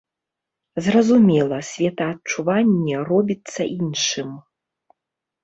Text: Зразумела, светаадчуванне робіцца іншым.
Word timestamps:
Зразумела, 0.85 1.59
светаадчуванне 1.71 2.95
робіцца 3.11 3.61
іншым. 3.77 4.29